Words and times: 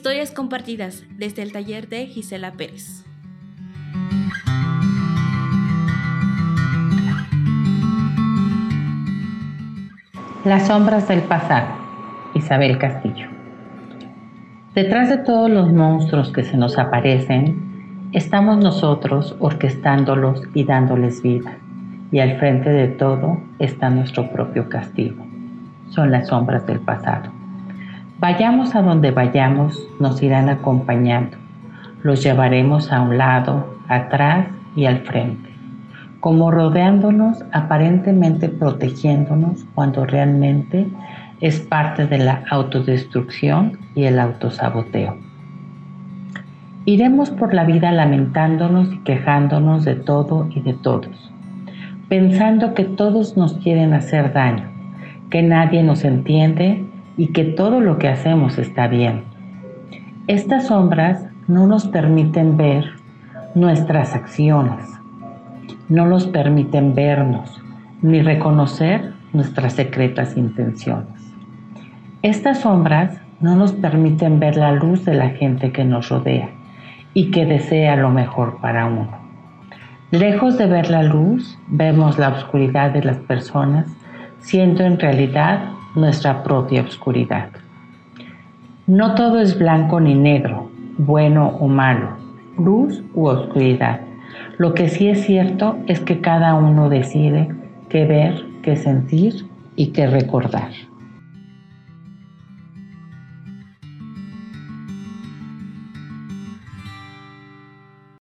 Historias 0.00 0.30
compartidas 0.30 1.04
desde 1.18 1.42
el 1.42 1.52
taller 1.52 1.86
de 1.86 2.06
Gisela 2.06 2.52
Pérez. 2.52 3.04
Las 10.46 10.68
sombras 10.68 11.06
del 11.06 11.20
pasado. 11.20 11.66
Isabel 12.32 12.78
Castillo. 12.78 13.28
Detrás 14.74 15.10
de 15.10 15.18
todos 15.18 15.50
los 15.50 15.70
monstruos 15.70 16.32
que 16.32 16.44
se 16.44 16.56
nos 16.56 16.78
aparecen, 16.78 18.08
estamos 18.12 18.56
nosotros 18.56 19.36
orquestándolos 19.38 20.40
y 20.54 20.64
dándoles 20.64 21.20
vida. 21.20 21.58
Y 22.10 22.20
al 22.20 22.38
frente 22.38 22.70
de 22.70 22.88
todo 22.88 23.38
está 23.58 23.90
nuestro 23.90 24.32
propio 24.32 24.66
castigo. 24.70 25.22
Son 25.90 26.10
las 26.10 26.28
sombras 26.28 26.66
del 26.66 26.80
pasado. 26.80 27.39
Vayamos 28.20 28.74
a 28.74 28.82
donde 28.82 29.12
vayamos, 29.12 29.88
nos 29.98 30.22
irán 30.22 30.50
acompañando. 30.50 31.38
Los 32.02 32.22
llevaremos 32.22 32.92
a 32.92 33.00
un 33.00 33.16
lado, 33.16 33.78
atrás 33.88 34.46
y 34.76 34.84
al 34.84 34.98
frente, 34.98 35.48
como 36.20 36.50
rodeándonos, 36.50 37.42
aparentemente 37.50 38.50
protegiéndonos, 38.50 39.64
cuando 39.74 40.04
realmente 40.04 40.86
es 41.40 41.60
parte 41.60 42.06
de 42.06 42.18
la 42.18 42.44
autodestrucción 42.50 43.78
y 43.94 44.04
el 44.04 44.20
autosaboteo. 44.20 45.16
Iremos 46.84 47.30
por 47.30 47.54
la 47.54 47.64
vida 47.64 47.90
lamentándonos 47.90 48.92
y 48.92 48.98
quejándonos 48.98 49.86
de 49.86 49.94
todo 49.94 50.46
y 50.54 50.60
de 50.60 50.74
todos, 50.74 51.32
pensando 52.10 52.74
que 52.74 52.84
todos 52.84 53.38
nos 53.38 53.54
quieren 53.54 53.94
hacer 53.94 54.34
daño, 54.34 54.64
que 55.30 55.42
nadie 55.42 55.82
nos 55.82 56.04
entiende 56.04 56.84
y 57.20 57.26
que 57.32 57.44
todo 57.44 57.80
lo 57.80 57.98
que 57.98 58.08
hacemos 58.08 58.56
está 58.56 58.88
bien. 58.88 59.24
Estas 60.26 60.68
sombras 60.68 61.22
no 61.48 61.66
nos 61.66 61.86
permiten 61.86 62.56
ver 62.56 62.92
nuestras 63.54 64.14
acciones, 64.14 64.86
no 65.90 66.06
nos 66.06 66.26
permiten 66.26 66.94
vernos 66.94 67.62
ni 68.00 68.22
reconocer 68.22 69.12
nuestras 69.34 69.74
secretas 69.74 70.34
intenciones. 70.38 71.34
Estas 72.22 72.60
sombras 72.60 73.20
no 73.40 73.54
nos 73.54 73.72
permiten 73.72 74.40
ver 74.40 74.56
la 74.56 74.72
luz 74.72 75.04
de 75.04 75.12
la 75.12 75.28
gente 75.28 75.72
que 75.72 75.84
nos 75.84 76.08
rodea 76.08 76.48
y 77.12 77.30
que 77.32 77.44
desea 77.44 77.96
lo 77.96 78.08
mejor 78.08 78.62
para 78.62 78.86
uno. 78.86 79.10
Lejos 80.10 80.56
de 80.56 80.64
ver 80.64 80.88
la 80.88 81.02
luz, 81.02 81.58
vemos 81.68 82.18
la 82.18 82.30
oscuridad 82.30 82.92
de 82.92 83.04
las 83.04 83.18
personas, 83.18 83.94
siendo 84.38 84.84
en 84.84 84.98
realidad 84.98 85.74
nuestra 85.94 86.42
propia 86.42 86.82
oscuridad. 86.82 87.50
No 88.86 89.14
todo 89.14 89.40
es 89.40 89.58
blanco 89.58 90.00
ni 90.00 90.14
negro, 90.14 90.70
bueno 90.98 91.48
o 91.60 91.68
malo, 91.68 92.16
luz 92.58 93.02
u 93.14 93.26
oscuridad. 93.26 94.00
Lo 94.58 94.74
que 94.74 94.88
sí 94.88 95.08
es 95.08 95.24
cierto 95.24 95.78
es 95.86 96.00
que 96.00 96.20
cada 96.20 96.54
uno 96.54 96.88
decide 96.88 97.48
qué 97.88 98.04
ver, 98.04 98.44
qué 98.62 98.76
sentir 98.76 99.46
y 99.76 99.88
qué 99.88 100.06
recordar. 100.06 100.70